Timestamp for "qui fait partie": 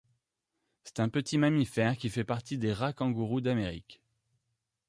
1.95-2.57